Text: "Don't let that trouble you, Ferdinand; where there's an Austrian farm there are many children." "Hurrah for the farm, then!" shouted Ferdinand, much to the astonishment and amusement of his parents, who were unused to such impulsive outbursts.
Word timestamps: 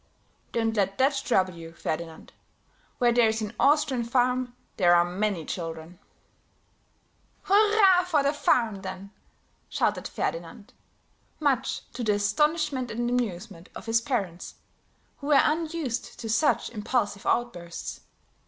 "Don't 0.51 0.75
let 0.75 0.97
that 0.97 1.21
trouble 1.23 1.53
you, 1.53 1.73
Ferdinand; 1.73 2.33
where 2.97 3.11
there's 3.11 3.39
an 3.39 3.53
Austrian 3.59 4.03
farm 4.03 4.55
there 4.77 4.95
are 4.95 5.05
many 5.05 5.45
children." 5.45 5.99
"Hurrah 7.43 8.05
for 8.05 8.23
the 8.23 8.33
farm, 8.33 8.81
then!" 8.81 9.11
shouted 9.69 10.07
Ferdinand, 10.07 10.73
much 11.39 11.83
to 11.93 12.03
the 12.03 12.13
astonishment 12.15 12.89
and 12.89 13.11
amusement 13.11 13.69
of 13.75 13.85
his 13.85 14.01
parents, 14.01 14.55
who 15.17 15.27
were 15.27 15.39
unused 15.43 16.19
to 16.19 16.27
such 16.27 16.71
impulsive 16.71 17.27
outbursts. 17.27 18.01